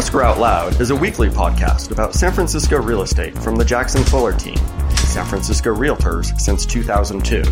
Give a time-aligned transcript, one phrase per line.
[0.00, 4.02] Escrow Out Loud is a weekly podcast about San Francisco real estate from the Jackson
[4.02, 4.56] Fuller team,
[4.96, 7.44] San Francisco Realtors since 2002.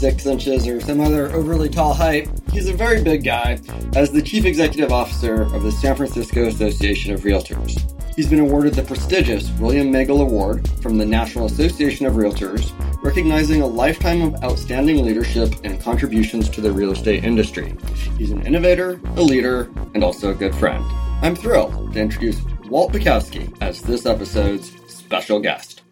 [0.00, 3.58] six inches or some other overly tall height, he's a very big guy
[3.94, 7.78] as the chief executive officer of the San Francisco Association of Realtors.
[8.16, 12.72] He's been awarded the prestigious William Magel Award from the National Association of Realtors,
[13.04, 17.76] recognizing a lifetime of outstanding leadership and contributions to the real estate industry.
[18.16, 20.82] He's an innovator, a leader, and also a good friend.
[21.20, 22.40] I'm thrilled to introduce
[22.70, 25.82] Walt Baczkowski as this episode's special guest.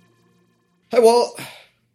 [0.93, 1.38] Hi, Walt.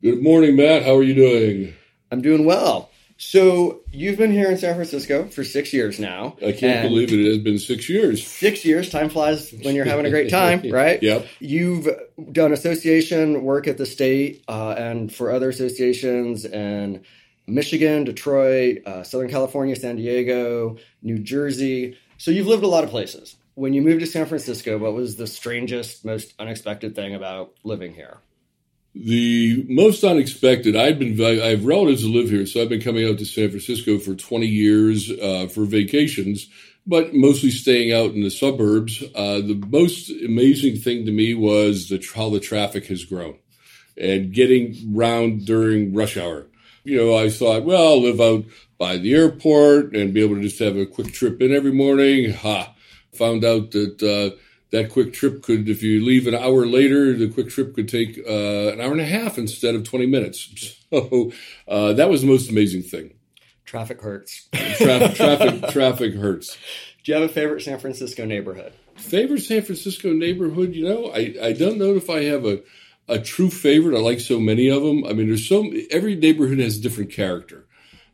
[0.03, 0.83] Good morning, Matt.
[0.83, 1.73] How are you doing?
[2.13, 2.91] I'm doing well.
[3.17, 6.35] So you've been here in San Francisco for six years now.
[6.45, 7.19] I can't believe it.
[7.19, 8.25] It has been six years.
[8.25, 8.91] Six years.
[8.91, 11.01] Time flies when you're having a great time, right?
[11.01, 11.25] Yep.
[11.39, 11.87] You've
[12.31, 17.03] done association work at the state uh, and for other associations in
[17.47, 21.97] Michigan, Detroit, uh, Southern California, San Diego, New Jersey.
[22.17, 23.37] So you've lived a lot of places.
[23.55, 27.93] When you moved to San Francisco, what was the strangest, most unexpected thing about living
[27.95, 28.19] here?
[28.95, 30.75] The most unexpected.
[30.75, 31.19] I've been.
[31.19, 34.13] I have relatives who live here, so I've been coming out to San Francisco for
[34.13, 36.47] 20 years uh, for vacations,
[36.85, 39.01] but mostly staying out in the suburbs.
[39.15, 43.39] Uh, the most amazing thing to me was the how the traffic has grown,
[43.97, 46.45] and getting round during rush hour.
[46.83, 48.45] You know, I thought, well, I'll live out
[48.77, 52.31] by the airport and be able to just have a quick trip in every morning.
[52.31, 52.75] Ha!
[53.13, 54.03] Found out that.
[54.03, 54.37] Uh,
[54.73, 58.17] that quick trip could, if you leave an hour later, the quick trip could take
[58.27, 60.79] uh, an hour and a half instead of 20 minutes.
[60.93, 61.31] So
[61.67, 63.15] uh, that was the most amazing thing.
[63.65, 64.47] Traffic hurts.
[64.53, 66.55] Traffic, traffic, traffic hurts.
[67.03, 68.73] Do you have a favorite San Francisco neighborhood?
[68.95, 70.75] Favorite San Francisco neighborhood?
[70.75, 72.61] You know, I, I don't know if I have a,
[73.07, 73.97] a true favorite.
[73.97, 75.03] I like so many of them.
[75.03, 77.65] I mean, there's so every neighborhood has a different character.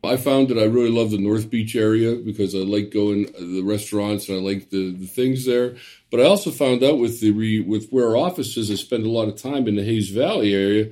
[0.02, 3.56] I found that I really love the North Beach area because I like going to
[3.56, 5.76] the restaurants and I like the, the things there.
[6.10, 9.04] But I also found out with the re, with where our office is, I spend
[9.04, 10.90] a lot of time in the Hayes Valley area,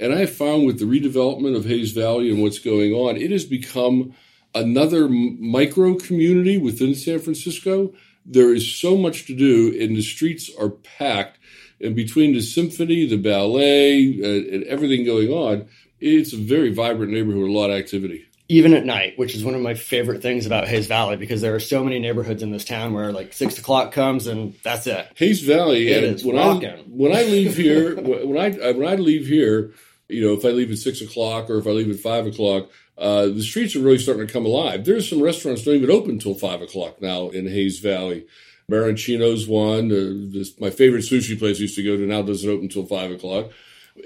[0.00, 3.44] and I found with the redevelopment of Hayes Valley and what's going on, it has
[3.44, 4.14] become
[4.54, 7.94] another micro community within San Francisco.
[8.24, 11.38] There is so much to do, and the streets are packed.
[11.80, 15.68] And between the symphony, the ballet, uh, and everything going on,
[16.00, 19.44] it's a very vibrant neighborhood with a lot of activity even at night, which is
[19.44, 22.52] one of my favorite things about Hayes Valley because there are so many neighborhoods in
[22.52, 25.08] this town where like six o'clock comes and that's it.
[25.16, 26.70] Hayes Valley, it is when rocking.
[26.70, 29.72] I when I leave here, when I when I leave here,
[30.08, 32.70] you know, if I leave at six o'clock or if I leave at five o'clock,
[32.98, 34.84] uh, the streets are really starting to come alive.
[34.84, 38.26] There's some restaurants don't even open until five o'clock now in Hayes Valley.
[38.70, 39.90] Maraschino's one.
[39.92, 42.86] Uh, this, my favorite sushi place I used to go to now doesn't open until
[42.86, 43.50] five o'clock.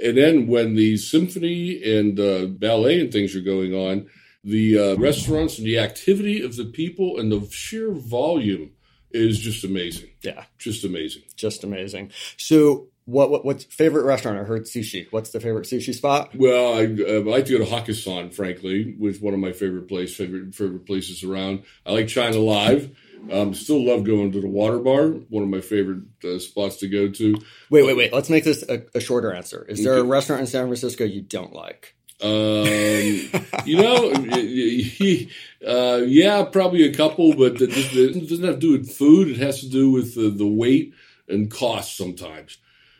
[0.02, 4.08] And then when the symphony and uh, ballet and things are going on,
[4.44, 8.72] the uh, restaurants and the activity of the people and the sheer volume
[9.10, 10.10] is just amazing.
[10.22, 11.22] Yeah, just amazing.
[11.36, 12.12] Just amazing.
[12.36, 14.38] So, what, what what's favorite restaurant?
[14.38, 15.08] I heard sushi.
[15.10, 16.30] What's the favorite sushi spot?
[16.34, 19.52] Well, I, uh, I like to go to Hakkasan, frankly, which is one of my
[19.52, 21.64] favorite place favorite favorite places around.
[21.84, 22.96] I like China Live.
[23.30, 25.08] Um, still love going to the water bar.
[25.08, 27.34] One of my favorite uh, spots to go to.
[27.68, 28.12] Wait, wait, wait.
[28.14, 29.66] Let's make this a, a shorter answer.
[29.68, 31.96] Is there a restaurant in San Francisco you don't like?
[32.22, 33.30] Um,
[33.64, 35.30] you know, he,
[35.66, 39.28] uh, yeah, probably a couple, but it doesn't have to do with food.
[39.28, 40.94] It has to do with the, the weight
[41.28, 42.58] and cost sometimes.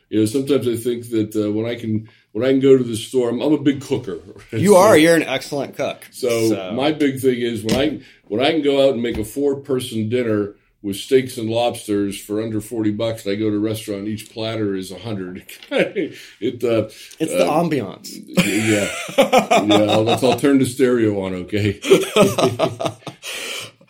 [0.09, 2.83] You know, sometimes I think that uh, when I can when I can go to
[2.83, 4.19] the store, I'm, I'm a big cooker.
[4.51, 4.97] You so, are.
[4.97, 6.05] You're an excellent cook.
[6.11, 9.17] So, so, my big thing is when I when I can go out and make
[9.17, 13.49] a four person dinner with steaks and lobsters for under 40 bucks and I go
[13.49, 18.09] to a restaurant each platter is 100 it uh, it's the uh, ambiance.
[18.27, 18.89] yeah.
[19.77, 21.79] Yeah I'll, I'll turn the stereo on okay?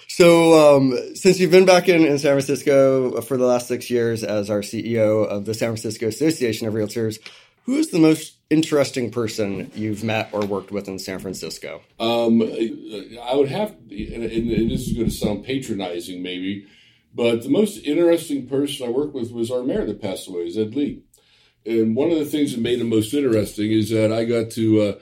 [0.08, 4.24] So um, since you've been back in, in San Francisco for the last six years
[4.24, 7.18] as our CEO of the San Francisco Association of Realtors
[7.66, 11.82] who is the most interesting person you've met or worked with in San Francisco?
[12.00, 16.68] Um, I would have, and, and this is going to sound patronizing maybe,
[17.14, 20.76] but the most interesting person I worked with was our mayor that passed away, Ed
[20.76, 21.04] Lee.
[21.66, 24.82] And one of the things that made him most interesting is that I got to,
[24.82, 24.94] uh,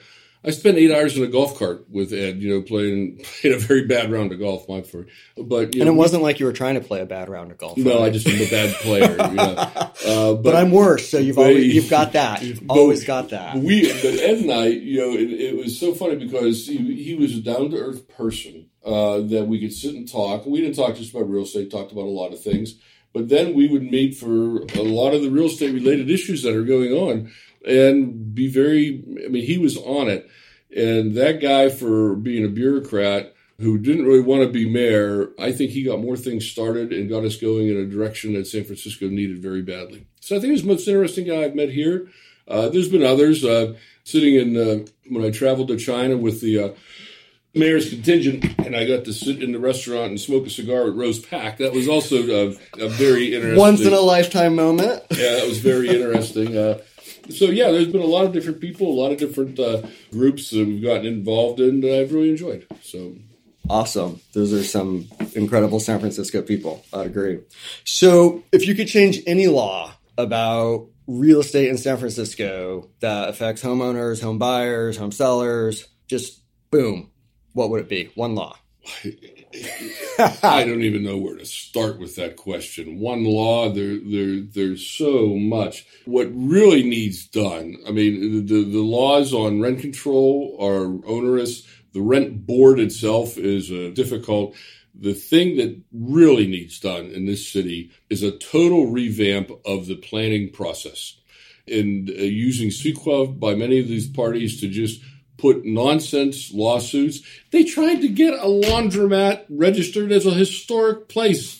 [0.43, 3.59] I spent eight hours in a golf cart with Ed, you know, playing, playing a
[3.59, 5.05] very bad round of golf, my for,
[5.37, 7.57] but and know, it wasn't like you were trying to play a bad round of
[7.57, 7.77] golf.
[7.77, 9.11] No, I just am a bad player.
[9.11, 9.43] you know.
[9.45, 9.91] uh,
[10.33, 12.41] but, but, I'm worse, so you've always, you've got that.
[12.41, 13.57] You've always got that.
[13.57, 17.15] We, but Ed and I, you know, it, it was so funny because he, he
[17.15, 20.45] was a down to earth person uh, that we could sit and talk.
[20.45, 22.75] We didn't talk just about real estate, talked about a lot of things.
[23.13, 26.55] But then we would meet for a lot of the real estate related issues that
[26.55, 27.31] are going on
[27.65, 30.29] and be very, I mean, he was on it.
[30.75, 35.51] And that guy, for being a bureaucrat who didn't really want to be mayor, I
[35.51, 38.63] think he got more things started and got us going in a direction that San
[38.63, 40.05] Francisco needed very badly.
[40.21, 42.07] So I think he's the most interesting guy I've met here.
[42.47, 43.43] Uh, there's been others.
[43.43, 43.73] Uh,
[44.03, 46.69] sitting in, uh, when I traveled to China with the uh,
[47.53, 50.95] mayor's contingent, and I got to sit in the restaurant and smoke a cigar with
[50.95, 51.57] Rose Pak.
[51.57, 53.59] That was also a, a very interesting.
[53.59, 55.03] Once in a lifetime moment.
[55.11, 56.57] yeah, that was very interesting.
[56.57, 56.79] Uh,
[57.29, 59.81] so yeah, there's been a lot of different people, a lot of different uh,
[60.11, 61.81] groups that we've gotten involved in.
[61.81, 62.65] That I've really enjoyed.
[62.81, 63.15] So
[63.69, 64.21] awesome.
[64.33, 66.85] Those are some incredible San Francisco people.
[66.93, 67.39] I'd agree.
[67.83, 73.63] So if you could change any law about real estate in San Francisco that affects
[73.63, 76.41] homeowners, home buyers, home sellers, just
[76.71, 77.09] boom,
[77.53, 78.11] what would it be?
[78.15, 78.57] One law.
[80.43, 82.99] I don't even know where to start with that question.
[82.99, 85.85] One law, there, there, there's so much.
[86.05, 91.67] What really needs done, I mean, the, the laws on rent control are onerous.
[91.93, 94.55] The rent board itself is uh, difficult.
[94.93, 99.95] The thing that really needs done in this city is a total revamp of the
[99.95, 101.19] planning process
[101.67, 105.01] and uh, using CEQA by many of these parties to just
[105.39, 107.21] put nonsense lawsuits.
[107.51, 111.57] They tried to get a laundromat registered as a historic place.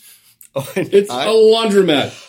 [0.56, 2.28] Oh, it's I, a laundromat.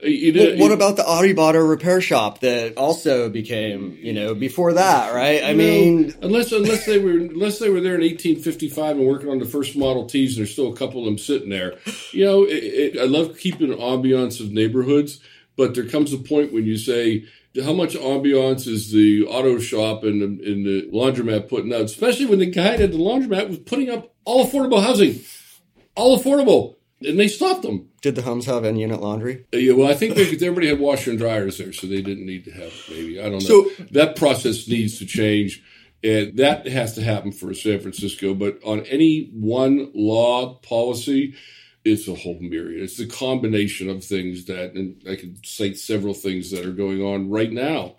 [0.00, 5.42] well, what about the Audibata repair shop that also became, you know, before that, right?
[5.42, 9.30] I mean, know, unless unless they were unless they were there in 1855 and working
[9.30, 11.78] on the first Model Ts, and there's still a couple of them sitting there.
[12.12, 15.20] You know, it, it, I love keeping an ambiance of neighborhoods,
[15.56, 17.24] but there comes a point when you say
[17.62, 22.26] how much ambiance is the auto shop and the, and the laundromat putting out, especially
[22.26, 25.20] when the guy at the laundromat was putting up all affordable housing,
[25.94, 27.90] all affordable, and they stopped them.
[28.00, 29.46] Did the homes have in unit laundry?
[29.52, 32.26] Uh, yeah, well, I think they, everybody had washer and dryers there, so they didn't
[32.26, 33.20] need to have it, maybe.
[33.20, 33.38] I don't know.
[33.40, 35.62] So that process needs to change.
[36.02, 38.34] And that has to happen for San Francisco.
[38.34, 41.34] But on any one law policy,
[41.84, 42.82] it's a whole myriad.
[42.82, 47.02] It's a combination of things that, and I could cite several things that are going
[47.02, 47.94] on right now.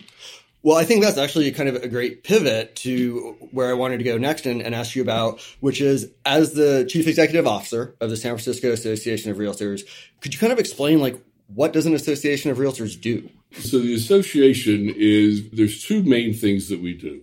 [0.63, 4.03] Well, I think that's actually kind of a great pivot to where I wanted to
[4.03, 8.09] go next and, and, ask you about, which is as the chief executive officer of
[8.09, 9.83] the San Francisco Association of Realtors,
[10.21, 11.21] could you kind of explain like
[11.53, 13.29] what does an association of realtors do?
[13.59, 17.21] So the association is there's two main things that we do.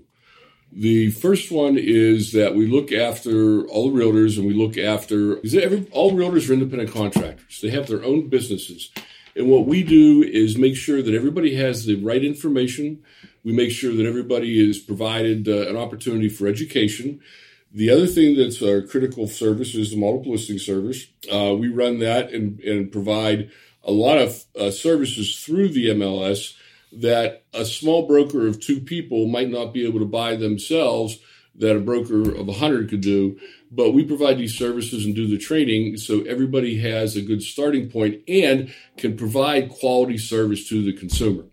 [0.74, 5.36] The first one is that we look after all the realtors and we look after
[5.38, 7.60] every, all realtors are independent contractors.
[7.60, 8.90] They have their own businesses.
[9.36, 13.02] And what we do is make sure that everybody has the right information.
[13.44, 17.20] We make sure that everybody is provided uh, an opportunity for education.
[17.70, 21.06] The other thing that's our critical service is the multiple listing service.
[21.30, 23.50] Uh, we run that and, and, provide
[23.82, 26.54] a lot of uh, services through the MLS
[27.00, 31.18] that a small broker of two people might not be able to buy themselves
[31.54, 33.38] that a broker of 100 could do.
[33.70, 37.90] But we provide these services and do the training so everybody has a good starting
[37.90, 41.44] point and can provide quality service to the consumer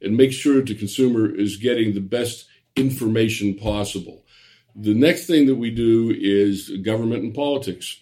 [0.00, 2.46] and make sure the consumer is getting the best
[2.76, 4.24] information possible.
[4.74, 7.98] The next thing that we do is government and politics.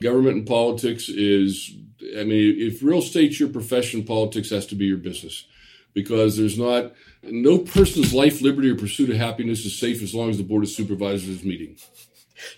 [0.00, 1.76] Government and politics is,
[2.18, 5.46] I mean, if real estate's your profession, politics has to be your business
[5.94, 10.30] because there's not no person's life, liberty, or pursuit of happiness is safe as long
[10.30, 11.76] as the board of supervisors is meeting.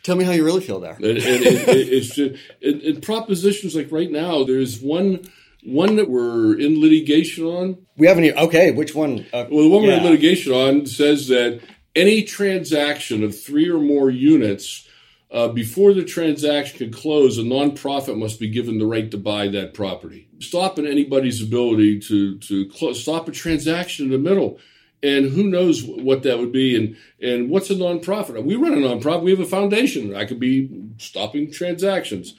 [0.02, 0.94] Tell me how you really feel there.
[0.94, 4.44] And, and, and it's just in propositions like right now.
[4.44, 5.28] There's one
[5.62, 7.86] one that we're in litigation on.
[7.96, 8.24] We haven't.
[8.24, 9.26] Even, okay, which one?
[9.32, 9.90] Uh, well, the one yeah.
[9.90, 11.60] we're in litigation on says that
[11.94, 14.88] any transaction of three or more units
[15.34, 19.48] uh, before the transaction can close, a nonprofit must be given the right to buy
[19.48, 20.28] that property.
[20.38, 24.60] Stopping anybody's ability to to close, stop a transaction in the middle,
[25.02, 28.44] and who knows what that would be, and and what's a nonprofit?
[28.44, 29.24] We run a nonprofit.
[29.24, 30.14] We have a foundation.
[30.14, 32.36] I could be stopping transactions.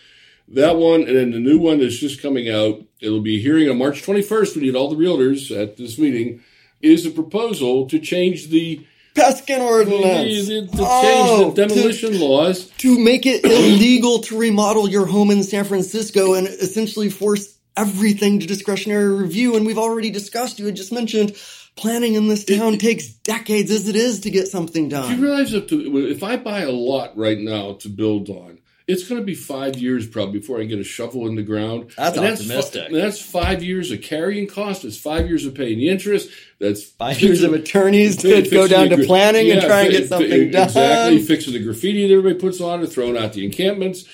[0.48, 2.82] That one, and then the new one that's just coming out.
[3.02, 4.56] It'll be hearing on March 21st.
[4.56, 6.42] We need all the realtors at this meeting.
[6.82, 8.86] Is a proposal to change the
[9.16, 10.48] Peskin ordinance.
[10.48, 12.66] To, to oh, change the oh, demolition to, laws.
[12.78, 18.42] To make it illegal to remodel your home in San Francisco and essentially force everything
[18.42, 19.56] to discretionary review.
[19.56, 21.36] And we've already discussed, you had just mentioned,
[21.76, 25.18] planning in this town it, takes decades as it is to get something done.
[25.18, 29.08] You realize that to, if I buy a lot right now to build on, It's
[29.08, 31.92] going to be five years probably before I get a shovel in the ground.
[31.98, 32.90] That's And optimistic.
[32.90, 34.86] fi- that's five years of carrying cost.
[34.86, 36.30] It's five years of paying the interest.
[36.60, 40.52] That's Five years of attorneys to go down to planning and try and get something
[40.52, 40.64] done.
[40.68, 44.06] Exactly, fixing the graffiti that everybody puts on it, throwing out the encampments.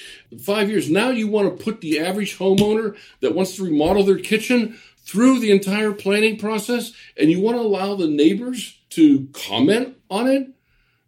[0.42, 0.90] Five years.
[0.90, 5.40] Now you want to put the average homeowner that wants to remodel their kitchen through
[5.40, 10.50] the entire planning process, and you want to allow the neighbors to comment on it.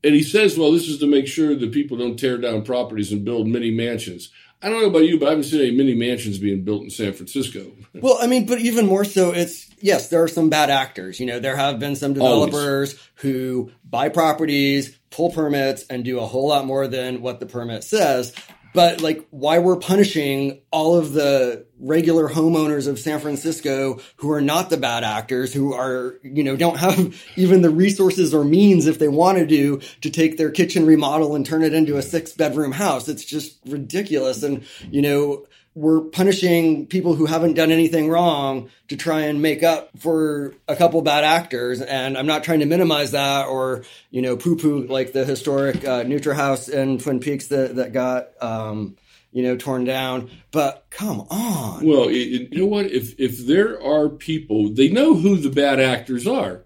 [0.03, 3.12] And he says, well, this is to make sure that people don't tear down properties
[3.12, 4.29] and build mini mansions.
[4.62, 6.89] I don't know about you, but I haven't seen any mini mansions being built in
[6.89, 7.72] San Francisco.
[7.95, 11.19] Well, I mean, but even more so, it's yes, there are some bad actors.
[11.19, 12.48] You know, there have been some Always.
[12.48, 17.45] developers who buy properties, pull permits, and do a whole lot more than what the
[17.45, 18.33] permit says.
[18.73, 24.41] But like, why we're punishing all of the regular homeowners of San Francisco who are
[24.41, 28.87] not the bad actors, who are, you know, don't have even the resources or means
[28.87, 32.01] if they want to do to take their kitchen remodel and turn it into a
[32.01, 33.07] six bedroom house.
[33.07, 34.43] It's just ridiculous.
[34.43, 39.63] And, you know, we're punishing people who haven't done anything wrong to try and make
[39.63, 41.81] up for a couple bad actors.
[41.81, 45.77] And I'm not trying to minimize that or, you know, poo poo like the historic
[45.83, 48.97] uh, Neutra House in Twin Peaks that, that got, um,
[49.31, 50.29] you know, torn down.
[50.51, 51.83] But come on.
[51.85, 52.85] Well, you know what?
[52.85, 56.65] If if there are people, they know who the bad actors are.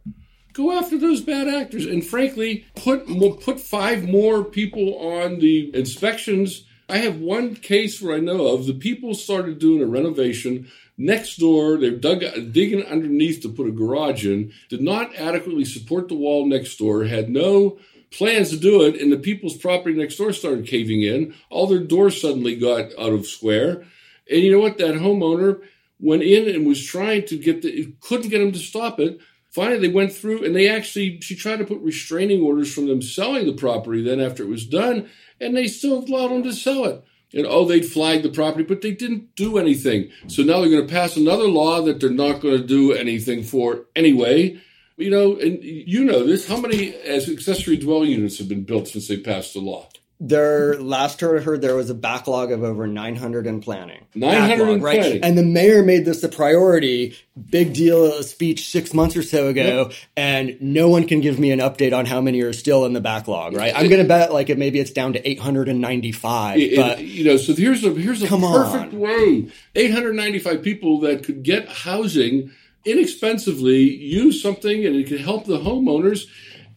[0.52, 3.08] Go after those bad actors, and frankly, put
[3.40, 6.66] put five more people on the inspections.
[6.90, 11.38] I have one case where I know of the people started doing a renovation next
[11.38, 11.78] door.
[11.78, 14.54] They're dug digging underneath to put a garage in.
[14.70, 17.04] Did not adequately support the wall next door.
[17.04, 17.78] Had no
[18.12, 21.36] plans to do it, and the people's property next door started caving in.
[21.50, 23.84] All their doors suddenly got out of square.
[24.32, 24.78] And you know what?
[24.78, 25.62] That homeowner
[26.00, 29.20] went in and was trying to get the, couldn't get him to stop it.
[29.58, 33.02] Finally, they went through and they actually, she tried to put restraining orders from them
[33.02, 35.10] selling the property then after it was done,
[35.42, 37.04] and they still allowed them to sell it.
[37.34, 40.12] And oh, they'd flagged the property, but they didn't do anything.
[40.28, 43.42] So now they're going to pass another law that they're not going to do anything
[43.42, 44.62] for anyway.
[44.96, 46.48] You know, and you know this.
[46.48, 49.90] How many as accessory dwelling units have been built since they passed the law?
[50.20, 54.04] There, last I heard, there was a backlog of over 900 in planning.
[54.16, 55.20] 900 Backlog, right?
[55.22, 57.16] And the mayor made this a priority,
[57.52, 61.60] big deal speech six months or so ago, and no one can give me an
[61.60, 63.72] update on how many are still in the backlog, right?
[63.76, 67.38] I'm going to bet like it, maybe it's down to 895, It- but you know,
[67.38, 69.00] so here's a here's a perfect on.
[69.00, 69.48] way.
[69.76, 72.50] 895 people that could get housing
[72.86, 76.26] inexpensively, use something, and it could help the homeowners.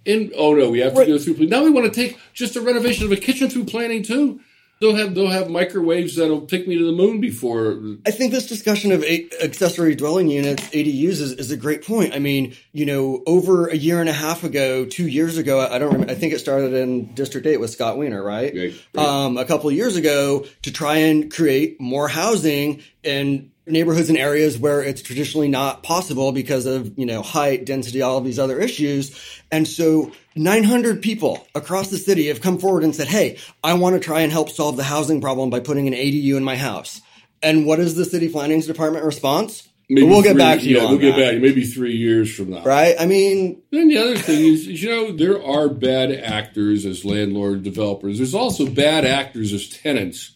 [0.07, 1.09] And oh no, we have to Right.
[1.09, 1.47] go through.
[1.47, 4.41] Now we want to take just a renovation of a kitchen through planning too.
[4.81, 7.79] They'll have they'll have microwaves that'll take me to the moon before.
[8.07, 12.15] I think this discussion of accessory dwelling units, ADUs, is, is a great point.
[12.15, 15.79] I mean, you know, over a year and a half ago, two years ago, I
[15.79, 18.55] don't remember, I think it started in District 8 with Scott Wiener, right?
[18.57, 19.07] Right, right.
[19.07, 24.19] Um, a couple of years ago to try and create more housing in neighborhoods and
[24.19, 28.39] areas where it's traditionally not possible because of, you know, height, density, all of these
[28.39, 29.19] other issues.
[29.53, 33.95] And so 900 people across the city have come forward and said, Hey, I want
[33.95, 37.01] to try and help solve the housing problem by putting an ADU in my house.
[37.43, 39.69] And what is the city planning's department response?
[39.91, 41.43] maybe we'll get back to you Yeah, we'll get that, back.
[41.43, 42.63] Maybe three years from now.
[42.63, 42.95] Right?
[42.99, 47.63] I mean, Then the other thing is, you know, there are bad actors as landlord
[47.63, 48.19] developers.
[48.19, 50.33] There's also bad actors as tenants.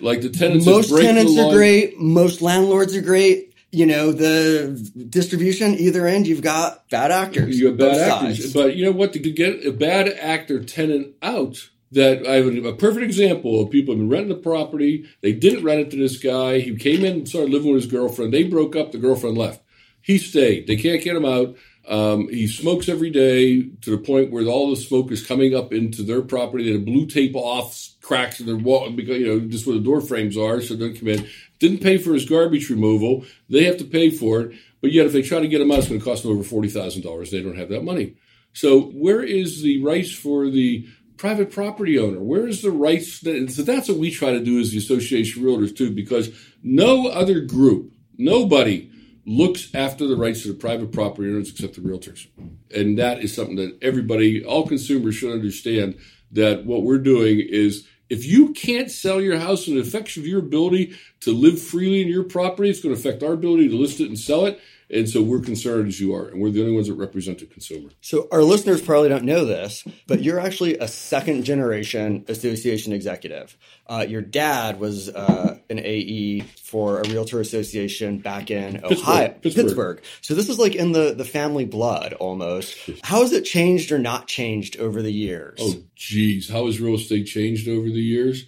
[0.00, 1.98] Like the tenants most tenants are great.
[1.98, 3.54] Most landlords are great.
[3.70, 7.60] You know, the distribution, either end, you've got bad actors.
[7.60, 8.54] You have bad actors, sides.
[8.54, 9.12] but you know what?
[9.12, 13.70] To get a bad actor tenant out, that I have a, a perfect example of
[13.70, 15.06] people have been renting the property.
[15.20, 16.60] They didn't rent it to this guy.
[16.60, 18.32] He came in and started living with his girlfriend.
[18.32, 18.92] They broke up.
[18.92, 19.62] The girlfriend left.
[20.00, 20.66] He stayed.
[20.66, 21.56] They can't get him out.
[21.88, 25.72] Um, he smokes every day to the point where all the smoke is coming up
[25.72, 26.64] into their property.
[26.64, 29.82] They had blue tape off cracks in their wall because you know just where the
[29.82, 31.26] door frames are, so they don't come in.
[31.58, 33.24] Didn't pay for his garbage removal.
[33.48, 34.58] They have to pay for it.
[34.82, 36.44] But yet, if they try to get him out, it's going to cost them over
[36.44, 37.30] forty thousand dollars.
[37.30, 38.16] They don't have that money.
[38.52, 42.20] So where is the rights for the private property owner?
[42.20, 43.20] Where is the rights?
[43.20, 46.30] That, so that's what we try to do as the Association of Realtors too, because
[46.62, 48.90] no other group, nobody
[49.28, 52.26] looks after the rights of the private property owners except the realtors.
[52.74, 55.98] And that is something that everybody, all consumers should understand
[56.32, 60.38] that what we're doing is if you can't sell your house and it affects your
[60.38, 64.00] ability to live freely in your property, it's going to affect our ability to list
[64.00, 64.58] it and sell it.
[64.90, 67.46] And so we're concerned as you are, and we're the only ones that represent the
[67.46, 67.90] consumer.
[68.00, 73.56] So our listeners probably don't know this, but you're actually a second generation association executive.
[73.86, 80.02] Uh, your dad was uh, an AE for a realtor association back in Ohio, Pittsburgh.
[80.22, 82.76] So this is like in the, the family blood almost.
[83.02, 85.58] How has it changed or not changed over the years?
[85.60, 88.46] Oh, geez, how has real estate changed over the years?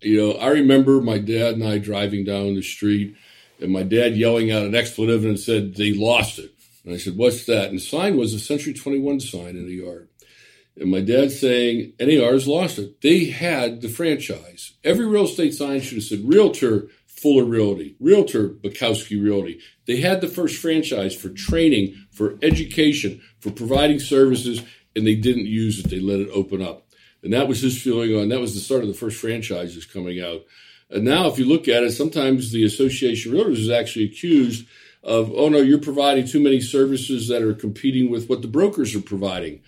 [0.00, 3.16] You know, I remember my dad and I driving down the street,
[3.60, 6.52] and my dad yelling out an expletive and said they lost it.
[6.84, 9.74] And I said, "What's that?" And the sign was a Century 21 sign in the
[9.74, 10.08] yard.
[10.76, 13.00] And my dad saying, NAR's lost it.
[13.00, 14.72] They had the franchise.
[14.82, 19.60] Every real estate sign should have said Realtor Fuller Realty, Realtor Baczkowski Realty.
[19.86, 24.62] They had the first franchise for training, for education, for providing services,
[24.96, 25.90] and they didn't use it.
[25.90, 26.88] They let it open up.
[27.22, 30.20] And that was his feeling on that was the start of the first franchises coming
[30.20, 30.42] out.
[30.90, 34.66] And now, if you look at it, sometimes the Association of Realtors is actually accused
[35.02, 38.94] of, oh no, you're providing too many services that are competing with what the brokers
[38.94, 39.60] are providing.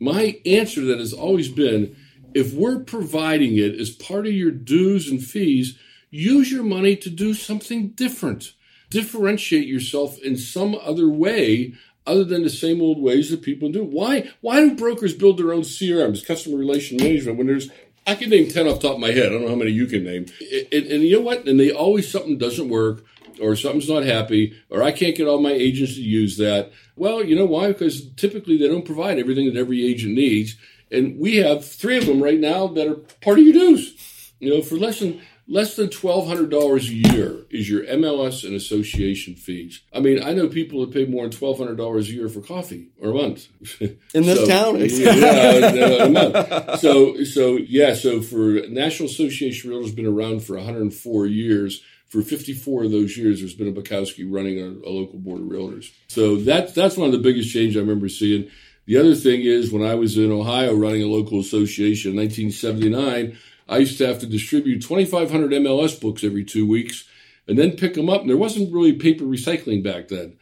[0.00, 1.96] My answer to that has always been
[2.34, 5.78] if we're providing it as part of your dues and fees,
[6.10, 8.54] use your money to do something different.
[8.88, 11.74] Differentiate yourself in some other way
[12.06, 13.84] other than the same old ways that people do.
[13.84, 17.70] Why why do brokers build their own CRMs, customer relation management, when there's
[18.06, 19.26] I can name 10 off the top of my head.
[19.26, 20.26] I don't know how many you can name.
[20.72, 21.46] And, and you know what?
[21.46, 23.04] And they always something doesn't work
[23.40, 26.72] or something's not happy or I can't get all my agents to use that.
[26.96, 27.68] Well, you know why?
[27.68, 30.56] Because typically they don't provide everything that every agent needs.
[30.90, 34.32] And we have three of them right now that are part of your dues.
[34.40, 38.44] You know, for less than less than twelve hundred dollars a year is your MLS
[38.44, 39.82] and association fees.
[39.92, 42.40] I mean, I know people that pay more than twelve hundred dollars a year for
[42.40, 43.48] coffee or a month
[43.80, 44.78] in this so, town.
[44.80, 46.80] yeah, a month.
[46.80, 51.26] So, so yeah, so for National Association Realtors, been around for one hundred and four
[51.26, 51.82] years.
[52.08, 55.46] For 54 of those years, there's been a Baczkowski running a, a local board of
[55.46, 55.92] realtors.
[56.08, 58.50] So that's that's one of the biggest changes I remember seeing.
[58.86, 63.38] The other thing is when I was in Ohio running a local association in 1979
[63.70, 67.04] I used to have to distribute 2,500 MLS books every two weeks
[67.46, 68.22] and then pick them up.
[68.22, 70.36] And there wasn't really paper recycling back then.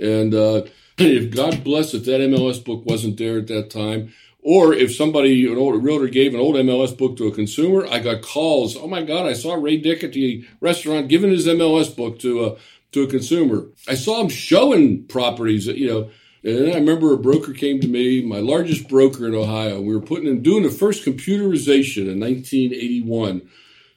[0.00, 0.66] And uh,
[0.98, 4.12] if God bless if that MLS book wasn't there at that time,
[4.42, 7.98] or if somebody, an old realtor gave an old MLS book to a consumer, I
[7.98, 8.76] got calls.
[8.76, 12.44] Oh my God, I saw Ray Dick at the restaurant giving his MLS book to
[12.44, 12.56] a
[12.92, 13.66] to a consumer.
[13.88, 16.10] I saw him showing properties, you know,
[16.44, 19.80] and I remember a broker came to me, my largest broker in Ohio.
[19.80, 23.48] We were putting in doing the first computerization in 1981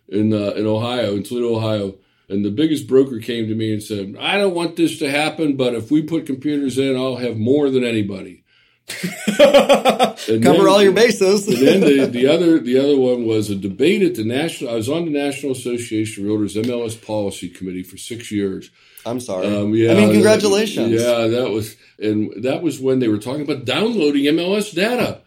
[0.09, 1.95] in uh, in Ohio, in Toledo, Ohio.
[2.29, 5.57] And the biggest broker came to me and said, "I don't want this to happen,
[5.57, 8.43] but if we put computers in, I'll have more than anybody."
[9.37, 11.47] Cover then, all your bases.
[11.47, 14.71] and then the, the other the other one was a debate at the national.
[14.71, 18.71] I was on the National Association of Realtors MLS Policy Committee for six years
[19.07, 19.47] I'm sorry.
[19.47, 20.91] Um, yeah, I mean, congratulations.
[20.91, 25.21] yeah, that was and that was when they were talking about downloading MLS data.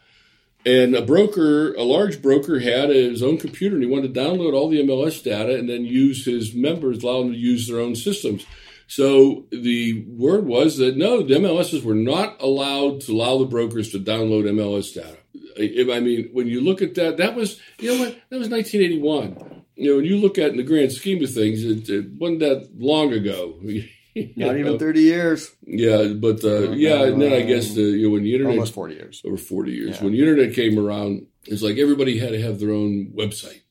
[0.66, 4.52] And a broker, a large broker, had his own computer and he wanted to download
[4.52, 7.96] all the MLS data and then use his members, allow them to use their own
[7.96, 8.44] systems.
[8.90, 13.92] So the word was that no, the MLSs were not allowed to allow the brokers
[13.92, 15.16] to download MLS data.
[15.92, 19.60] I mean, when you look at that, that was, you know what, that was 1981
[19.80, 22.40] you know, when you look at in the grand scheme of things, it, it wasn't
[22.40, 23.58] that long ago.
[24.36, 25.50] Not even thirty years.
[25.62, 28.74] Yeah, but uh, yeah, and then I guess the, you know when the internet almost
[28.74, 30.04] forty years over forty years yeah.
[30.04, 33.62] when the internet came around, it's like everybody had to have their own website.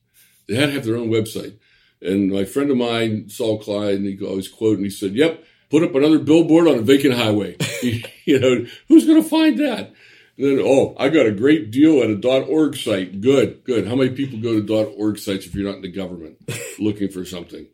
[0.48, 1.59] They had to have their own website.
[2.02, 5.82] And my friend of mine, Saul and he always quote, and he said, "Yep, put
[5.82, 7.56] up another billboard on a vacant highway.
[8.24, 9.92] you know, who's going to find that?"
[10.40, 13.20] And then, oh, I got a great deal at a .org site.
[13.20, 13.86] Good, good.
[13.86, 16.38] How many people go to .org sites if you're not in the government
[16.78, 17.66] looking for something?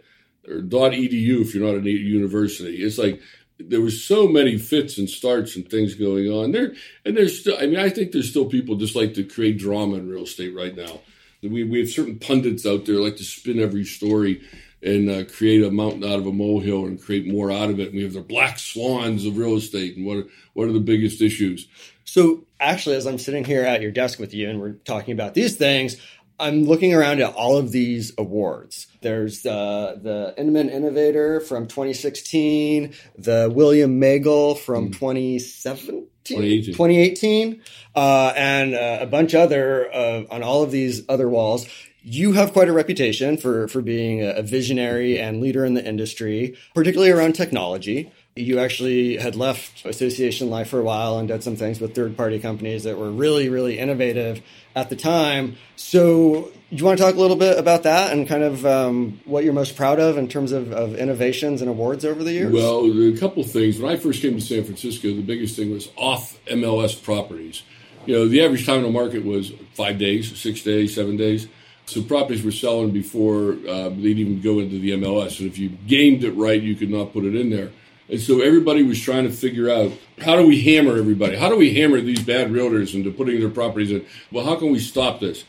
[0.48, 2.82] Or .edu if you're not at a university.
[2.82, 3.20] It's like
[3.60, 6.74] there were so many fits and starts and things going on there.
[7.04, 9.94] And there's still, I mean, I think there's still people just like to create drama
[9.94, 11.00] in real estate right now.
[11.42, 14.42] We, we have certain pundits out there like to spin every story
[14.82, 17.88] and uh, create a mountain out of a molehill and create more out of it.
[17.88, 20.80] And we have the black swans of real estate and what are, what are the
[20.80, 21.68] biggest issues.
[22.04, 25.34] So actually, as I'm sitting here at your desk with you and we're talking about
[25.34, 25.96] these things,
[26.38, 28.86] I'm looking around at all of these awards.
[29.00, 34.92] There's uh, the Inman Innovator from 2016, the William Magel from mm.
[34.92, 36.08] 2017.
[36.24, 37.62] 2018, 2018
[37.94, 41.68] uh, and uh, a bunch other uh, on all of these other walls
[42.08, 46.56] you have quite a reputation for for being a visionary and leader in the industry,
[46.72, 48.12] particularly around technology.
[48.36, 52.16] You actually had left Association Life for a while and did some things with third
[52.18, 54.42] party companies that were really, really innovative
[54.74, 55.56] at the time.
[55.76, 59.20] So, do you want to talk a little bit about that and kind of um,
[59.24, 62.52] what you're most proud of in terms of, of innovations and awards over the years?
[62.52, 63.78] Well, a couple of things.
[63.78, 67.62] When I first came to San Francisco, the biggest thing was off MLS properties.
[68.04, 71.48] You know, the average time the market was five days, six days, seven days.
[71.86, 75.38] So properties were selling before uh, they'd even go into the MLS.
[75.38, 77.70] And if you gamed it right, you could not put it in there.
[78.08, 81.36] And so everybody was trying to figure out how do we hammer everybody?
[81.36, 84.06] How do we hammer these bad realtors into putting their properties in?
[84.30, 85.44] Well, how can we stop this?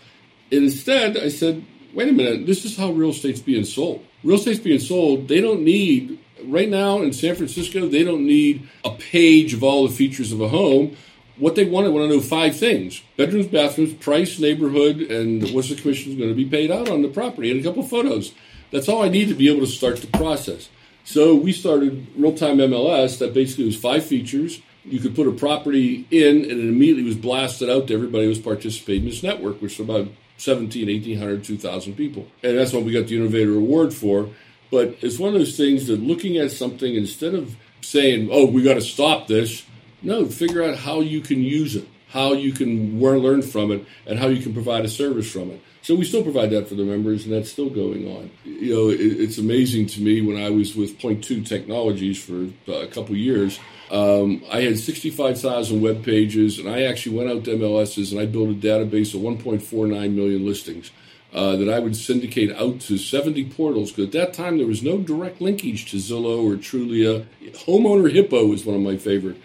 [0.52, 4.04] And instead, I said, wait a minute, this is how real estate's being sold.
[4.24, 8.68] Real estate's being sold, they don't need, right now in San Francisco, they don't need
[8.84, 10.98] a page of all the features of a home.
[11.38, 15.70] What they want, they want to know five things bedrooms, bathrooms, price, neighborhood, and what's
[15.70, 18.34] the commission going to be paid out on the property, and a couple photos.
[18.72, 20.70] That's all I need to be able to start the process.
[21.08, 24.62] So we started real time MLS that basically was five features.
[24.84, 28.30] You could put a property in, and it immediately was blasted out to everybody who
[28.30, 32.28] was participating in this network, which was about 17, 1800, 2000 people.
[32.44, 34.30] And that's what we got the Innovator Award for.
[34.70, 38.62] But it's one of those things that looking at something instead of saying, oh, we
[38.62, 39.66] got to stop this,
[40.02, 44.20] no, figure out how you can use it, how you can learn from it, and
[44.20, 45.62] how you can provide a service from it.
[45.88, 48.30] So we still provide that for the members, and that's still going on.
[48.44, 52.50] You know, it, it's amazing to me when I was with Point Two Technologies for
[52.70, 53.58] a couple years.
[53.90, 58.26] Um, I had 65,000 web pages, and I actually went out to MLSs and I
[58.26, 60.92] built a database of 1.49 million listings.
[61.34, 64.82] Uh, that I would syndicate out to 70 portals because at that time there was
[64.82, 67.26] no direct linkage to Zillow or Trulia.
[67.66, 69.38] Homeowner Hippo was one of my favorite.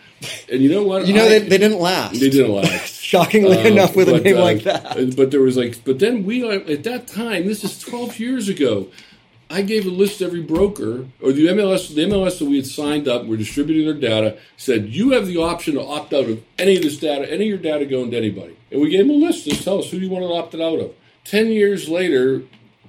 [0.51, 1.07] And you know what?
[1.07, 2.19] You know, I, they, they didn't last.
[2.19, 2.92] They didn't last.
[3.13, 5.15] Shockingly uh, enough, with but, a name uh, like that.
[5.17, 8.89] But there was like, but then we, at that time, this is 12 years ago,
[9.51, 12.67] I gave a list to every broker or the MLS, the MLS that we had
[12.67, 16.43] signed up, we're distributing their data, said you have the option to opt out of
[16.59, 18.57] any of this data, any of your data going to anybody.
[18.71, 19.45] And we gave them a list.
[19.45, 20.95] Just tell us who do you want to opt it out of.
[21.25, 22.45] Ten years later,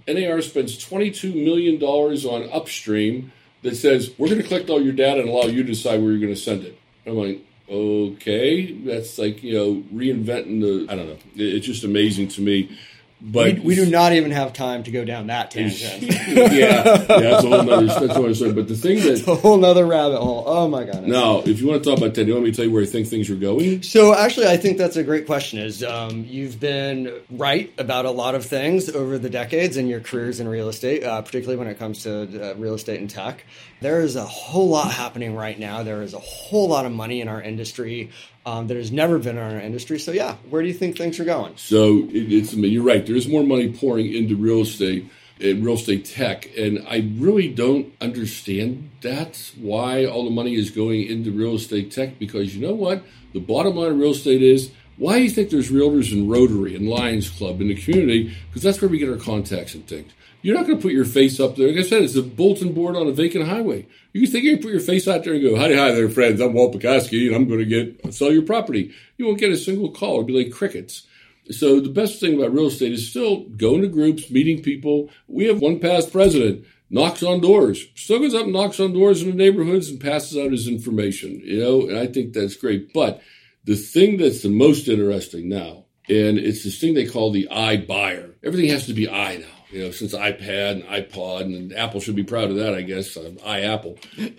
[0.07, 3.33] NAR spends $22 million on upstream
[3.63, 6.12] that says we're going to collect all your data and allow you to decide where
[6.12, 6.79] you're going to send it.
[7.05, 10.91] I'm like, okay, that's like you know reinventing the.
[10.91, 11.17] I don't know.
[11.36, 12.78] It's just amazing to me
[13.26, 16.02] but we, we, do not even have time to go down that tangent.
[16.04, 17.86] yeah, yeah, that's a whole nother.
[17.86, 18.52] That's story.
[18.52, 20.43] But the thing that it's a whole nother rabbit hole.
[20.45, 21.04] Oh my god!
[21.04, 22.71] Now, if you want to talk about that, do you want me to tell you
[22.71, 23.82] where I think things are going?
[23.82, 25.60] So, actually, I think that's a great question.
[25.60, 30.02] Is um, you've been right about a lot of things over the decades in your
[30.02, 33.45] careers in real estate, uh, particularly when it comes to uh, real estate and tech.
[33.84, 35.84] There is a whole lot happening right now.
[35.84, 38.12] There is a whole lot of money in our industry
[38.46, 40.00] um, that has never been in our industry.
[40.00, 41.58] So, yeah, where do you think things are going?
[41.58, 43.06] So, it, it's you're right.
[43.06, 47.50] There is more money pouring into real estate and real estate tech, and I really
[47.50, 52.17] don't understand that why all the money is going into real estate tech.
[52.17, 54.72] Because you know what, the bottom line of real estate is.
[54.96, 58.34] Why do you think there's realtors in Rotary and Lions Club in the community?
[58.48, 60.13] Because that's where we get our contacts and things.
[60.43, 61.69] You're not going to put your face up there.
[61.69, 63.88] Like I said, it's a bulletin board on a vacant highway.
[64.12, 66.41] You think you put your face out there and go, "Howdy, hi there, friends.
[66.41, 69.58] I'm Walt Baczkowski, and I'm going to get sell your property." You won't get a
[69.58, 70.15] single call.
[70.15, 71.08] It'll be like crickets.
[71.49, 75.10] So the best thing about real estate is still going to groups, meeting people.
[75.27, 79.23] We have one past president knocks on doors, still goes up and knocks on doors
[79.23, 81.41] in the neighborhoods and passes out his information.
[81.43, 82.93] You know, and I think that's great.
[82.93, 83.21] But
[83.63, 87.77] the thing that's the most interesting now, and it's this thing they call the I
[87.77, 88.36] buyer.
[88.43, 92.15] Everything has to be i now you know, since iPad and iPod, and Apple should
[92.15, 93.17] be proud of that, I guess.
[93.17, 93.97] Uh, iApple.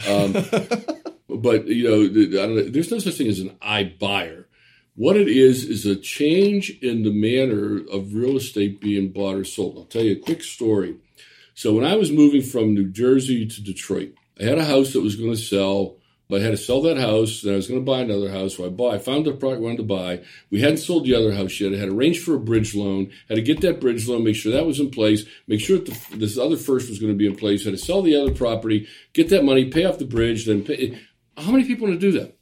[0.08, 0.32] Um,
[1.28, 4.46] but you know, know, there's no such thing as an I buyer.
[4.96, 9.44] What it is is a change in the manner of real estate being bought or
[9.44, 9.76] sold.
[9.76, 10.96] I'll tell you a quick story.
[11.54, 15.02] So when I was moving from New Jersey to Detroit, I had a house that
[15.02, 15.96] was going to sell
[16.28, 17.42] but I had to sell that house.
[17.42, 18.56] Then I was going to buy another house.
[18.56, 18.94] So I bought.
[18.94, 20.22] I found the product I wanted to buy.
[20.50, 21.74] We hadn't sold the other house yet.
[21.74, 23.10] I had arranged for a bridge loan.
[23.28, 25.86] Had to get that bridge loan, make sure that was in place, make sure that
[25.86, 27.64] the, this other first was going to be in place.
[27.64, 30.98] Had to sell the other property, get that money, pay off the bridge, then pay.
[31.36, 32.36] How many people want to do that?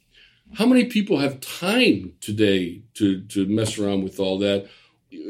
[0.53, 4.69] How many people have time today to to mess around with all that,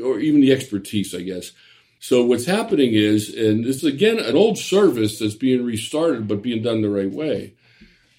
[0.04, 1.16] or even the expertise?
[1.16, 1.52] I guess.
[2.00, 6.42] So what's happening is, and this is again an old service that's being restarted, but
[6.42, 7.56] being done the right way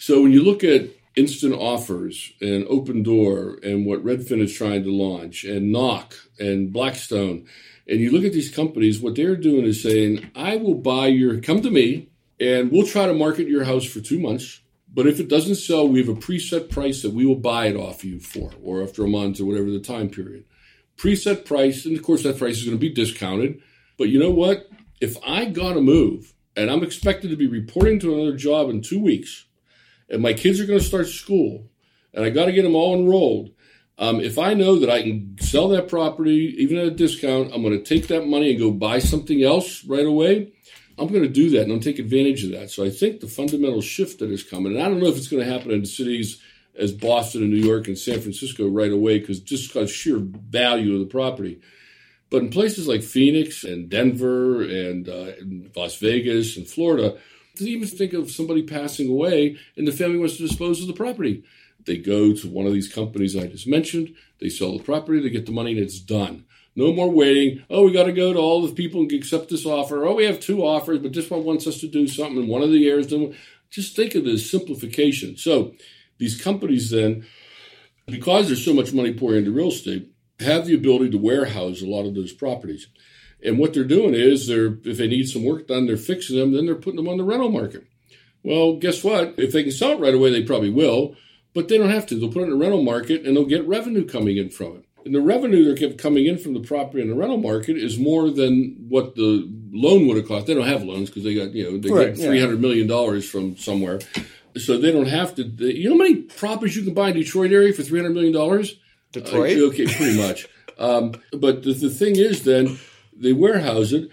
[0.05, 4.95] so when you look at instant offers and Opendoor and what Redfin is trying to
[4.95, 7.47] launch and Knock and Blackstone,
[7.89, 11.41] and you look at these companies, what they're doing is saying, I will buy your,
[11.41, 14.61] come to me and we'll try to market your house for two months.
[14.93, 17.77] But if it doesn't sell, we have a preset price that we will buy it
[17.77, 20.45] off you for, or after a month or whatever the time period.
[20.99, 23.59] Preset price, and of course that price is going to be discounted.
[23.97, 24.69] But you know what?
[25.01, 28.83] If I got a move and I'm expected to be reporting to another job in
[28.83, 29.47] two weeks,
[30.09, 31.71] and my kids are going to start school,
[32.13, 33.51] and I got to get them all enrolled.
[33.97, 37.63] Um, if I know that I can sell that property even at a discount, I'm
[37.63, 40.53] going to take that money and go buy something else right away.
[40.99, 42.71] I'm going to do that and I'm take advantage of that.
[42.71, 45.29] So I think the fundamental shift that is coming, and I don't know if it's
[45.29, 46.41] going to happen in cities
[46.77, 50.95] as Boston and New York and San Francisco right away, because just because sheer value
[50.95, 51.61] of the property.
[52.31, 57.17] But in places like Phoenix and Denver and, uh, and Las Vegas and Florida,
[57.57, 60.93] to even think of somebody passing away and the family wants to dispose of the
[60.93, 61.45] property.
[61.87, 65.31] They go to one of these companies I just mentioned, they sell the property, they
[65.31, 66.47] get the money, and it's done.
[66.77, 67.65] No more waiting.
[67.71, 70.05] Oh, we got to go to all the people and accept this offer.
[70.05, 72.63] Oh, we have two offers, but this one wants us to do something, and one
[72.63, 73.13] of the heirs.
[73.71, 75.37] Just think of this simplification.
[75.37, 75.75] So
[76.19, 77.27] these companies then,
[78.07, 81.87] because there's so much money pouring into real estate, have the ability to warehouse a
[81.87, 82.89] lot of those properties.
[83.45, 86.53] And what they're doing is they're if they need some work done, they're fixing them,
[86.53, 87.87] then they're putting them on the rental market.
[88.43, 89.35] Well, guess what?
[89.39, 91.17] If they can sell it right away, they probably will,
[91.55, 92.15] but they don't have to.
[92.15, 94.85] They'll put it in the rental market and they'll get revenue coming in from it.
[95.05, 98.31] And the revenue they're coming in from the property in the rental market is more
[98.31, 100.47] than what the loan would have cost.
[100.47, 102.47] They don't have loans because they got, you know, they right, get $300 yeah.
[102.57, 104.01] million dollars from somewhere.
[104.57, 105.45] So they don't have to.
[105.45, 108.67] They, you know how many properties you can buy in Detroit area for $300 million?
[109.13, 109.59] Detroit?
[109.59, 110.47] Uh, okay, pretty much.
[110.79, 112.79] um, but the, the thing is then,
[113.17, 114.11] they warehouse it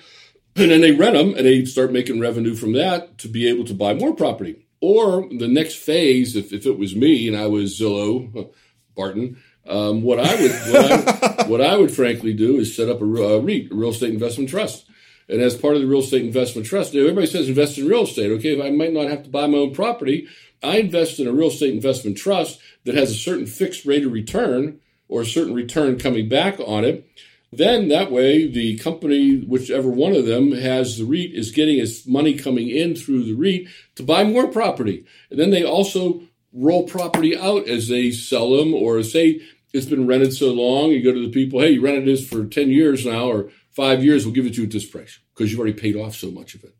[0.55, 3.65] and then they rent them and they start making revenue from that to be able
[3.65, 4.65] to buy more property.
[4.81, 8.51] Or the next phase, if, if it was me and I was Zillow,
[8.95, 12.99] Barton, um, what I would what I, what I, would frankly do is set up
[12.99, 14.85] a, a REIT, a real estate investment trust.
[15.29, 18.31] And as part of the real estate investment trust, everybody says invest in real estate.
[18.31, 20.27] Okay, if I might not have to buy my own property,
[20.63, 24.11] I invest in a real estate investment trust that has a certain fixed rate of
[24.11, 27.07] return or a certain return coming back on it.
[27.51, 32.07] Then that way, the company, whichever one of them has the REIT, is getting its
[32.07, 35.05] money coming in through the REIT to buy more property.
[35.29, 36.21] And then they also
[36.53, 39.41] roll property out as they sell them, or say
[39.73, 42.45] it's been rented so long, you go to the people, hey, you rented this for
[42.45, 45.51] 10 years now, or five years, we'll give it to you at this price because
[45.51, 46.75] you've already paid off so much of it.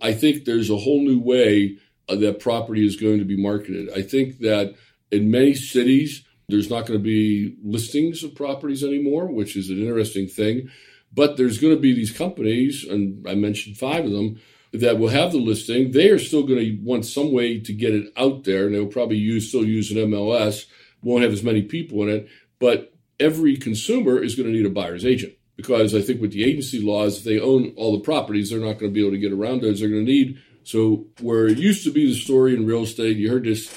[0.00, 3.90] I think there's a whole new way uh, that property is going to be marketed.
[3.96, 4.74] I think that
[5.10, 9.78] in many cities, there's not going to be listings of properties anymore, which is an
[9.78, 10.68] interesting thing.
[11.12, 14.40] But there's going to be these companies, and I mentioned five of them,
[14.72, 15.90] that will have the listing.
[15.90, 18.86] They are still going to want some way to get it out there, and they'll
[18.86, 20.64] probably use still use an MLS.
[21.02, 24.70] Won't have as many people in it, but every consumer is going to need a
[24.70, 28.50] buyer's agent because I think with the agency laws, if they own all the properties,
[28.50, 29.80] they're not going to be able to get around those.
[29.80, 33.16] They're going to need so where it used to be the story in real estate,
[33.16, 33.68] you heard this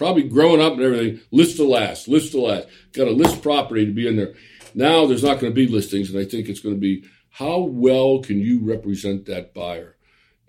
[0.00, 2.66] probably growing up and everything, list to last, list to last.
[2.94, 4.32] Got to list property to be in there.
[4.74, 7.58] Now there's not going to be listings, and I think it's going to be how
[7.58, 9.96] well can you represent that buyer?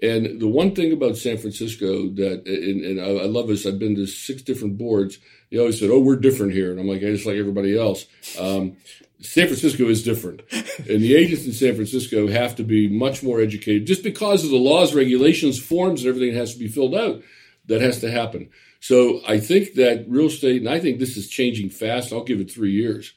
[0.01, 3.97] And the one thing about San Francisco that, and, and I love this, I've been
[3.97, 5.17] to six different boards.
[5.51, 8.05] They always said, "Oh, we're different here," and I'm like, "I just like everybody else."
[8.39, 8.77] Um,
[9.19, 13.41] San Francisco is different, and the agents in San Francisco have to be much more
[13.41, 17.21] educated, just because of the laws, regulations, forms, and everything has to be filled out.
[17.65, 18.49] That has to happen.
[18.81, 22.11] So I think that real estate, and I think this is changing fast.
[22.11, 23.13] I'll give it three years.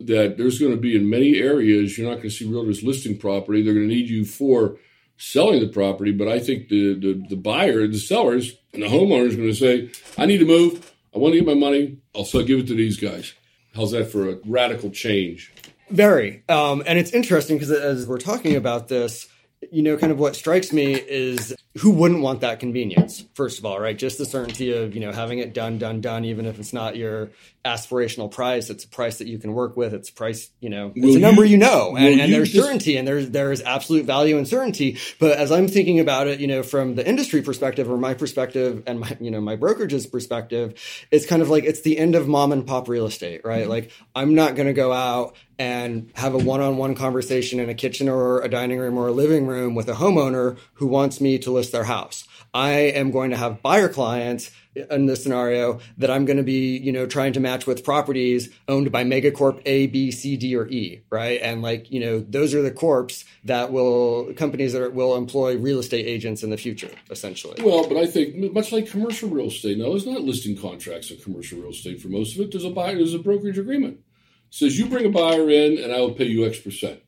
[0.00, 3.16] That there's going to be in many areas you're not going to see realtors listing
[3.16, 3.62] property.
[3.62, 4.76] They're going to need you for
[5.16, 6.10] selling the property.
[6.10, 9.54] But I think the the, the buyer, the sellers, and the homeowner is going to
[9.54, 10.92] say, "I need to move.
[11.14, 11.98] I want to get my money.
[12.14, 13.34] I'll so give it to these guys."
[13.72, 15.52] How's that for a radical change?
[15.90, 16.42] Very.
[16.48, 19.28] Um, and it's interesting because as we're talking about this,
[19.70, 23.64] you know, kind of what strikes me is who wouldn't want that convenience first of
[23.64, 23.98] all right?
[23.98, 26.96] Just the certainty of you know having it done done done even if it's not
[26.96, 27.30] your
[27.64, 28.70] aspirational price.
[28.70, 29.94] It's a price that you can work with.
[29.94, 32.52] It's a price you know it's will a number you, you know and, and there's
[32.52, 32.64] just...
[32.64, 34.98] certainty and there's there's absolute value in certainty.
[35.18, 38.82] But as i'm thinking about it you know from the industry perspective or my perspective
[38.86, 40.74] and my you know my brokerage's perspective
[41.10, 43.62] it's kind of like it's the end of mom and pop real estate right?
[43.62, 43.70] Mm-hmm.
[43.70, 48.08] like i'm not going to go out and have a one-on-one conversation in a kitchen
[48.08, 51.50] or a dining room or a living room with a homeowner who wants me to
[51.50, 52.26] list their house.
[52.52, 56.76] I am going to have buyer clients in this scenario that I'm going to be,
[56.76, 60.68] you know, trying to match with properties owned by megacorp A, B, C, D, or
[60.68, 61.40] E, right?
[61.42, 65.80] And like, you know, those are the corps that will companies that will employ real
[65.80, 67.62] estate agents in the future, essentially.
[67.62, 71.18] Well, but I think much like commercial real estate, now there's not listing contracts in
[71.18, 72.52] commercial real estate for most of it.
[72.52, 73.94] There's a buyer, there's a brokerage agreement.
[73.94, 77.00] It says you bring a buyer in, and I will pay you X percent.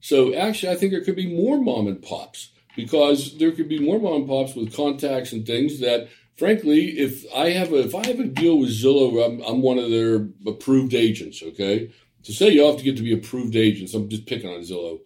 [0.00, 3.78] So actually, I think there could be more mom and pops because there could be
[3.78, 7.94] more mom and pops with contacts and things that frankly if i have a if
[7.94, 11.92] i have a deal with zillow i'm, I'm one of their approved agents okay?
[12.24, 15.00] To say you have to get to be approved agents i'm just picking on zillow.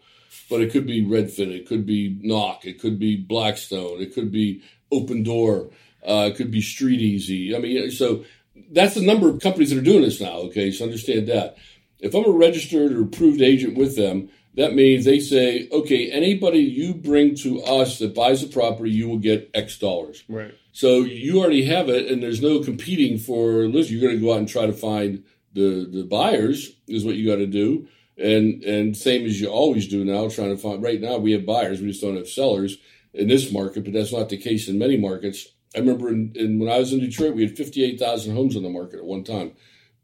[0.51, 4.31] But it could be redfin it could be knock it could be blackstone it could
[4.31, 5.73] be Opendoor
[6.07, 8.25] uh, it could be StreetEasy i mean so
[8.71, 10.71] that's the number of companies that are doing this now okay?
[10.71, 11.57] So understand that.
[11.99, 16.59] If i'm a registered or approved agent with them that means they say, okay, anybody
[16.59, 20.23] you bring to us that buys a property, you will get X dollars.
[20.29, 20.55] Right.
[20.73, 23.67] So you already have it, and there's no competing for.
[23.67, 27.17] Listen, you're going to go out and try to find the the buyers is what
[27.17, 30.83] you got to do, and and same as you always do now, trying to find.
[30.83, 32.79] Right now, we have buyers, we just don't have sellers
[33.13, 35.49] in this market, but that's not the case in many markets.
[35.75, 38.71] I remember in, in when I was in Detroit, we had 58,000 homes on the
[38.71, 39.53] market at one time.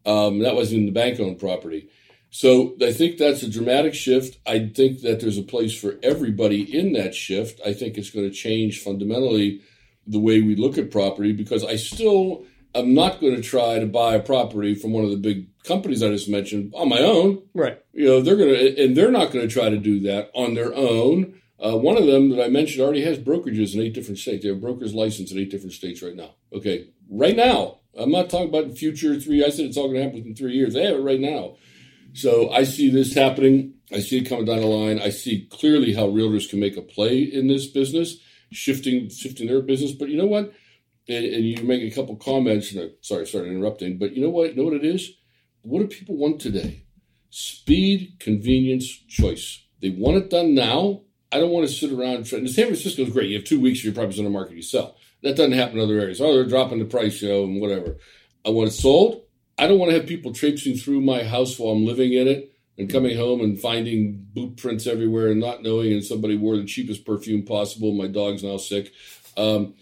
[0.05, 1.89] Um, that wasn't in the bank owned property.
[2.31, 4.39] So I think that's a dramatic shift.
[4.47, 7.61] I think that there's a place for everybody in that shift.
[7.67, 9.63] I think it's going to change fundamentally
[10.07, 13.87] the way we look at property because I still am not going to try to
[13.87, 17.43] buy a property from one of the big companies I just mentioned on my own.
[17.53, 17.83] Right.
[17.93, 20.55] You know, they're going to, and they're not going to try to do that on
[20.55, 21.35] their own.
[21.59, 24.45] Uh, one of them that I mentioned already has brokerages in eight different states.
[24.45, 26.31] They have brokers licensed in eight different states right now.
[26.53, 27.79] Okay, right now.
[27.99, 29.45] I'm not talking about future three.
[29.45, 30.75] I said it's all going to happen within three years.
[30.75, 31.57] They have it right now.
[32.13, 33.75] So I see this happening.
[33.93, 35.01] I see it coming down the line.
[35.01, 38.17] I see clearly how realtors can make a play in this business,
[38.53, 39.93] shifting shifting their business.
[39.93, 40.53] But you know what?
[41.09, 42.73] And, and you make a couple comments.
[42.73, 43.99] And I, sorry, sorry interrupting.
[43.99, 44.57] But you know what?
[44.57, 45.11] Know what it is?
[45.63, 46.85] What do people want today?
[47.31, 49.65] Speed, convenience, choice.
[49.81, 51.03] They want it done now.
[51.33, 52.27] I don't want to sit around.
[52.27, 53.29] Trying, San Francisco is great.
[53.29, 54.97] You have two weeks, you're probably on the market, you sell.
[55.23, 56.21] That doesn't happen in other areas.
[56.21, 57.99] Oh, they're dropping the price, you know, and whatever.
[58.45, 59.23] I want it sold.
[59.61, 62.51] I don't want to have people traipsing through my house while I'm living in it
[62.79, 66.65] and coming home and finding boot prints everywhere and not knowing and somebody wore the
[66.65, 67.93] cheapest perfume possible.
[67.93, 68.91] My dog's now sick.
[69.37, 69.75] Um,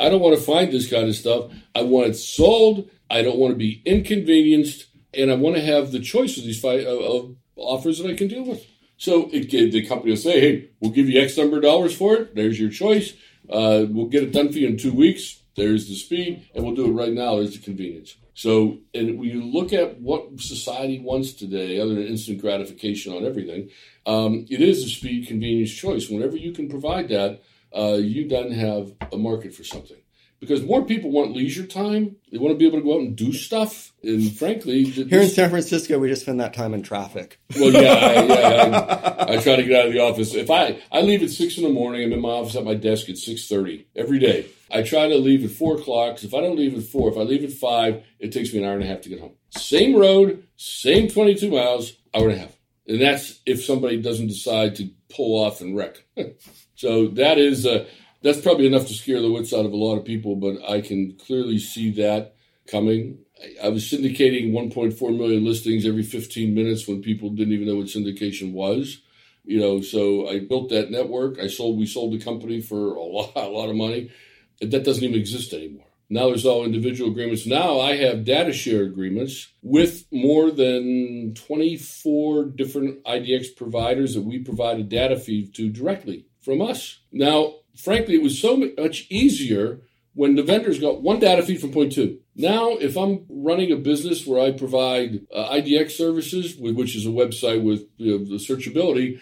[0.00, 1.52] I don't want to find this kind of stuff.
[1.72, 2.90] I want it sold.
[3.08, 6.60] I don't want to be inconvenienced, and I want to have the choice of these
[6.60, 7.22] five uh,
[7.54, 8.66] offers that I can deal with.
[8.96, 12.16] So it, the company will say, "Hey, we'll give you X number of dollars for
[12.16, 12.34] it.
[12.34, 13.12] There's your choice.
[13.48, 15.41] Uh, we'll get it done for you in two weeks.
[15.54, 17.36] There's the speed, and we'll do it right now.
[17.36, 22.06] There's the convenience." So, and when you look at what society wants today, other than
[22.06, 23.70] instant gratification on everything,
[24.06, 26.08] um, it is a speed, convenience choice.
[26.08, 27.42] Whenever you can provide that,
[27.76, 30.01] uh, you then have a market for something.
[30.42, 32.16] Because more people want leisure time.
[32.32, 33.92] They want to be able to go out and do stuff.
[34.02, 37.38] And frankly, this, here in San Francisco, we just spend that time in traffic.
[37.54, 39.16] Well, yeah, yeah.
[39.20, 40.34] I, I, try to get out of the office.
[40.34, 42.74] If I I leave at six in the morning, I'm in my office at my
[42.74, 44.46] desk at six thirty every day.
[44.68, 46.24] I try to leave at four o'clock.
[46.24, 48.64] If I don't leave at four, if I leave at five, it takes me an
[48.64, 49.34] hour and a half to get home.
[49.50, 52.56] Same road, same twenty-two miles, hour and a half.
[52.88, 56.02] And that's if somebody doesn't decide to pull off and wreck.
[56.74, 57.64] so that is.
[57.64, 57.86] Uh,
[58.22, 60.80] that's probably enough to scare the wits out of a lot of people, but I
[60.80, 62.34] can clearly see that
[62.66, 63.18] coming.
[63.62, 67.86] I was syndicating 1.4 million listings every 15 minutes when people didn't even know what
[67.86, 69.00] syndication was.
[69.44, 71.40] You know, so I built that network.
[71.40, 74.12] I sold, we sold the company for a lot, a lot of money.
[74.60, 75.86] That doesn't even exist anymore.
[76.08, 77.46] Now there's all individual agreements.
[77.46, 84.38] Now I have data share agreements with more than 24 different IDX providers that we
[84.40, 87.00] provide a data feed to directly from us.
[87.10, 89.80] Now, frankly, it was so much easier
[90.14, 92.18] when the vendors got one data feed from Point2.
[92.36, 97.10] Now, if I'm running a business where I provide uh, IDX services, which is a
[97.10, 99.20] website with you know, the searchability,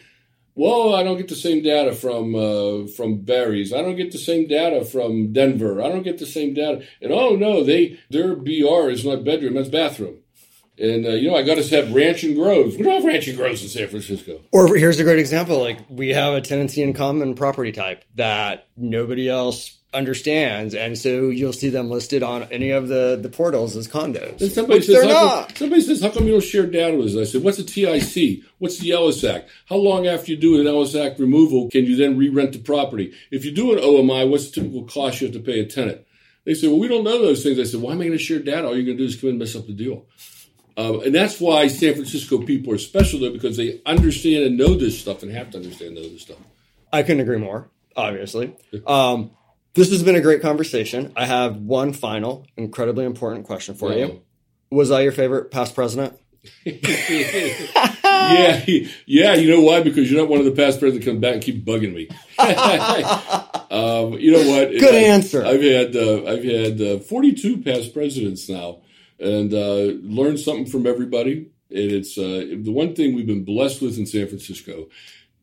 [0.54, 3.72] well, I don't get the same data from uh, from BAREIS.
[3.72, 5.80] I don't get the same data from Denver.
[5.80, 6.84] I don't get the same data.
[7.00, 10.18] And oh no, they their BR is not bedroom, that's bathroom.
[10.80, 12.76] And uh, you know, I got to have ranch and groves.
[12.76, 14.40] We don't have ranch and groves in San Francisco.
[14.50, 18.66] Or here's a great example: like we have a tenancy in common property type that
[18.76, 23.76] nobody else understands, and so you'll see them listed on any of the, the portals
[23.76, 24.40] as condos.
[24.40, 25.48] And somebody says, they're not.
[25.48, 27.64] Come, somebody says, "How come you don't share data with us?" I said, "What's a
[27.64, 28.42] TIC?
[28.58, 29.50] What's the Ellis Act?
[29.66, 33.12] How long after you do an Ellis Act removal can you then re-rent the property?
[33.30, 36.06] If you do an OMI, what's the typical cost you have to pay a tenant?"
[36.44, 38.24] They said, "Well, we don't know those things." I said, "Why am I going to
[38.24, 38.66] share data?
[38.66, 40.06] All you're going to do is come in and mess up the deal."
[40.80, 44.74] Um, and that's why San Francisco people are special there because they understand and know
[44.74, 46.38] this stuff and have to understand and know this stuff.
[46.90, 48.56] I couldn't agree more, obviously.
[48.86, 49.32] Um,
[49.74, 51.12] this has been a great conversation.
[51.16, 54.06] I have one final, incredibly important question for yeah.
[54.06, 54.22] you.
[54.70, 56.18] Was I your favorite past president?
[56.64, 59.34] yeah, yeah.
[59.34, 59.82] You know why?
[59.82, 62.08] Because you're not one of the past presidents that come back and keep bugging me.
[63.70, 64.70] um, you know what?
[64.70, 65.44] Good I, answer.
[65.44, 68.78] I've had uh, I've had uh, 42 past presidents now,
[69.20, 71.50] and uh, learned something from everybody.
[71.70, 74.88] And it's uh, the one thing we've been blessed with in San Francisco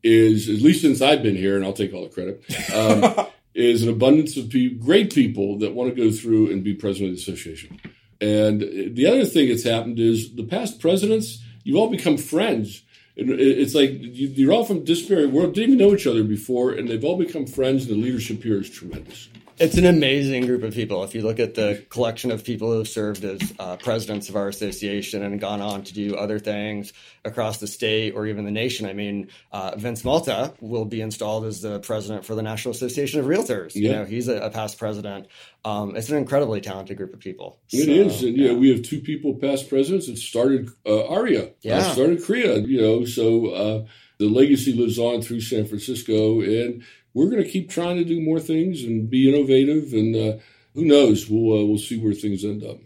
[0.02, 3.82] is, at least since I've been here, and I'll take all the credit, um, is
[3.82, 7.16] an abundance of people, great people that want to go through and be president of
[7.16, 7.80] the association.
[8.20, 12.82] And the other thing that's happened is the past presidents, you've all become friends.
[13.16, 17.04] It's like you're all from disparate worlds, didn't even know each other before, and they've
[17.04, 19.28] all become friends, and the leadership here is tremendous.
[19.60, 21.02] It's an amazing group of people.
[21.02, 24.36] If you look at the collection of people who have served as uh, presidents of
[24.36, 26.92] our association and gone on to do other things
[27.24, 31.44] across the state or even the nation, I mean, uh, Vince Malta will be installed
[31.44, 33.74] as the president for the National Association of Realtors.
[33.74, 33.82] Yeah.
[33.82, 35.26] You know, he's a, a past president.
[35.64, 37.58] Um, it's an incredibly talented group of people.
[37.70, 38.52] It so, is, and yeah.
[38.52, 40.06] we have two people past presidents.
[40.06, 42.58] It started uh, Aria, yeah, uh, started Korea.
[42.58, 43.86] You know, so uh,
[44.18, 46.84] the legacy lives on through San Francisco and
[47.14, 49.92] we're going to keep trying to do more things and be innovative.
[49.92, 50.38] And uh,
[50.74, 51.28] who knows?
[51.28, 52.78] We'll uh, we'll see where things end up.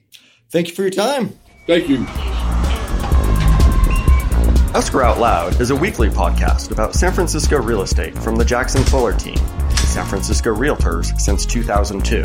[0.51, 1.39] Thank you for your time.
[1.67, 2.07] Thank you.
[4.75, 8.83] Escrow Out Loud is a weekly podcast about San Francisco real estate from the Jackson
[8.85, 9.37] Fuller team,
[9.77, 12.23] San Francisco Realtors since 2002.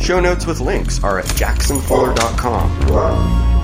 [0.00, 3.55] Show notes with links are at jacksonfuller.com.